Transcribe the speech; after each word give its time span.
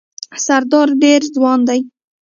سردار 0.45 0.89
ډېر 1.03 1.21
ځوان 1.35 1.59
دی. 1.69 1.79